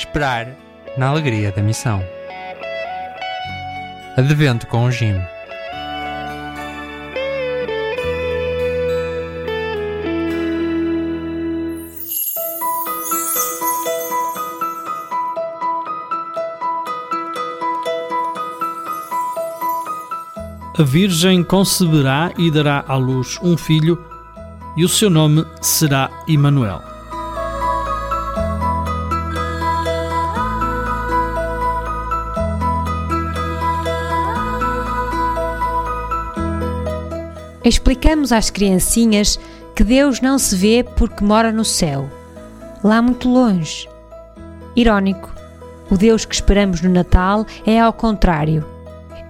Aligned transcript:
Esperar 0.00 0.56
na 0.96 1.08
alegria 1.08 1.52
da 1.52 1.60
missão. 1.60 2.02
Advento 4.16 4.66
com 4.66 4.84
o 4.86 4.90
Jim. 4.90 5.20
A 20.78 20.82
Virgem 20.82 21.44
conceberá 21.44 22.32
e 22.38 22.50
dará 22.50 22.82
à 22.88 22.96
luz 22.96 23.38
um 23.42 23.54
filho, 23.54 24.02
e 24.78 24.82
o 24.82 24.88
seu 24.88 25.10
nome 25.10 25.44
será 25.60 26.08
Emanuel. 26.26 26.89
Explicamos 37.64 38.32
às 38.32 38.48
criancinhas 38.48 39.38
que 39.74 39.84
Deus 39.84 40.20
não 40.20 40.38
se 40.38 40.56
vê 40.56 40.82
porque 40.82 41.22
mora 41.22 41.52
no 41.52 41.64
céu, 41.64 42.08
lá 42.82 43.02
muito 43.02 43.28
longe. 43.28 43.88
Irónico, 44.74 45.30
o 45.90 45.96
Deus 45.96 46.24
que 46.24 46.34
esperamos 46.34 46.80
no 46.80 46.88
Natal 46.88 47.44
é 47.66 47.78
ao 47.78 47.92
contrário. 47.92 48.64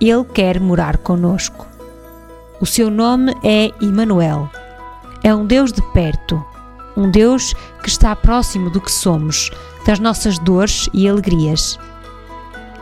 Ele 0.00 0.24
quer 0.24 0.60
morar 0.60 0.98
conosco. 0.98 1.66
O 2.60 2.66
seu 2.66 2.90
nome 2.90 3.34
é 3.42 3.72
Emanuel. 3.80 4.50
É 5.22 5.34
um 5.34 5.46
Deus 5.46 5.72
de 5.72 5.82
perto, 5.92 6.44
um 6.96 7.10
Deus 7.10 7.54
que 7.82 7.88
está 7.88 8.14
próximo 8.14 8.70
do 8.70 8.80
que 8.80 8.92
somos, 8.92 9.50
das 9.86 9.98
nossas 9.98 10.38
dores 10.38 10.88
e 10.92 11.08
alegrias. 11.08 11.78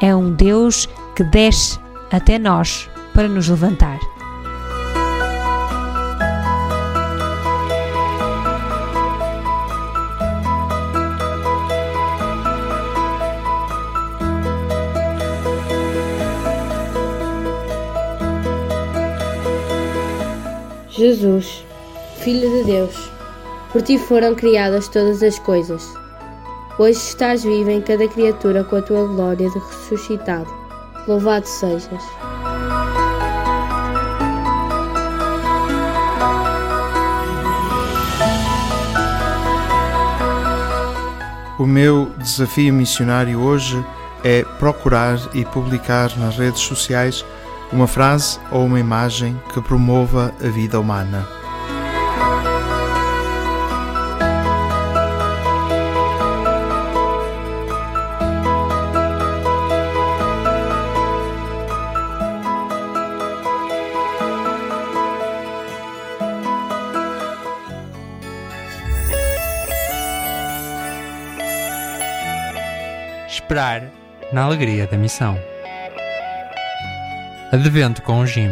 É 0.00 0.14
um 0.14 0.32
Deus 0.32 0.88
que 1.14 1.22
desce 1.24 1.78
até 2.10 2.38
nós 2.38 2.88
para 3.12 3.28
nos 3.28 3.48
levantar. 3.48 3.98
Jesus, 20.96 21.64
Filho 22.20 22.48
de 22.48 22.64
Deus, 22.70 23.10
por 23.72 23.82
ti 23.82 23.98
foram 23.98 24.32
criadas 24.32 24.86
todas 24.86 25.24
as 25.24 25.36
coisas. 25.40 25.84
Hoje 26.78 26.98
estás 26.98 27.42
vivo 27.42 27.68
em 27.68 27.80
cada 27.80 28.06
criatura 28.06 28.62
com 28.62 28.76
a 28.76 28.82
tua 28.82 29.04
glória 29.04 29.50
de 29.50 29.58
ressuscitado. 29.58 30.48
Louvado 31.08 31.46
sejas. 31.48 32.00
O 41.58 41.66
meu 41.66 42.12
desafio 42.18 42.72
missionário 42.72 43.40
hoje 43.40 43.84
é 44.22 44.44
procurar 44.60 45.18
e 45.34 45.44
publicar 45.44 46.16
nas 46.16 46.36
redes 46.36 46.60
sociais 46.60 47.24
uma 47.72 47.86
frase 47.86 48.38
ou 48.50 48.64
uma 48.64 48.78
imagem 48.78 49.40
que 49.52 49.60
promova 49.60 50.32
a 50.40 50.48
vida 50.48 50.78
humana. 50.78 51.26
Esperar 73.28 73.90
na 74.32 74.42
alegria 74.42 74.86
da 74.86 74.96
missão. 74.96 75.53
Advento 77.54 78.02
com 78.02 78.18
o 78.18 78.26
Jim. 78.26 78.50